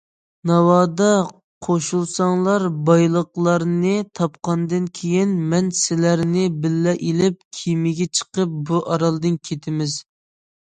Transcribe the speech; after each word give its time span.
ناۋادا 0.49 1.09
قوشۇلساڭلار 1.65 2.63
بايلىقلارنى 2.87 3.91
تاپقاندىن 4.21 4.87
كېيىن 5.01 5.35
مەن 5.53 5.69
سىلەرنى 5.81 6.47
بىللە 6.65 6.95
ئېلىپ 7.11 7.39
كېمىگە 7.59 8.09
چىقىپ 8.21 8.57
بۇ 8.73 8.81
ئارالدىن 8.95 9.39
كېتىمىز. 9.51 10.01